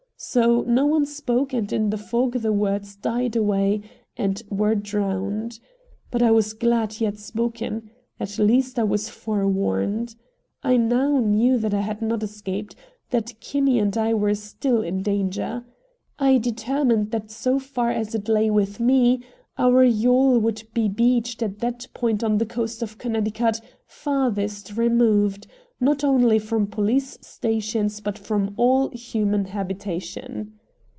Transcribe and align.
So 0.23 0.61
no 0.67 0.85
one 0.85 1.07
spoke, 1.07 1.51
and 1.51 1.73
in 1.73 1.89
the 1.89 1.97
fog 1.97 2.33
the 2.33 2.53
words 2.53 2.95
died 2.95 3.35
away 3.35 3.81
and 4.15 4.39
were 4.51 4.75
drowned. 4.75 5.59
But 6.11 6.21
I 6.21 6.29
was 6.29 6.53
glad 6.53 6.93
he 6.93 7.05
had 7.05 7.17
spoken. 7.17 7.89
At 8.19 8.37
least 8.37 8.77
I 8.77 8.83
was 8.83 9.09
forewarned. 9.09 10.13
I 10.61 10.77
now 10.77 11.17
knew 11.17 11.57
that 11.57 11.73
I 11.73 11.81
had 11.81 12.03
not 12.03 12.21
escaped, 12.21 12.75
that 13.09 13.33
Kinney 13.39 13.79
and 13.79 13.97
I 13.97 14.13
were 14.13 14.35
still 14.35 14.83
in 14.83 15.01
danger. 15.01 15.65
I 16.19 16.37
determined 16.37 17.09
that 17.09 17.31
so 17.31 17.57
far 17.57 17.89
as 17.89 18.13
it 18.13 18.29
lay 18.29 18.51
with 18.51 18.79
me, 18.79 19.21
our 19.57 19.83
yawl 19.83 20.37
would 20.37 20.63
be 20.75 20.87
beached 20.87 21.41
at 21.41 21.57
that 21.61 21.87
point 21.95 22.23
on 22.23 22.37
the 22.37 22.45
coast 22.45 22.83
of 22.83 22.99
Connecticut 22.99 23.59
farthest 23.87 24.77
removed, 24.77 25.47
not 25.83 26.03
only 26.03 26.37
from 26.37 26.67
police 26.67 27.17
stations, 27.21 27.99
but 28.01 28.15
from 28.15 28.53
all 28.55 28.87
human 28.89 29.45
habitation. 29.45 30.53